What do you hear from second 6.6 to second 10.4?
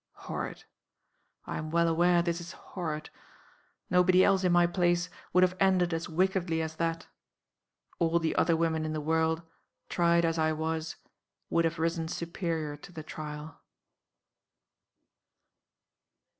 that. All the other women in the world, tried as